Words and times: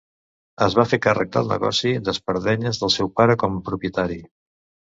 Es 0.67 0.77
va 0.79 0.85
fer 0.93 0.97
càrrec 1.03 1.29
del 1.35 1.51
negoci 1.51 1.91
d'espardenyes 2.07 2.83
del 2.85 2.93
seu 2.97 3.15
pare 3.21 3.37
com 3.45 3.61
a 3.61 3.63
propietari. 3.71 4.19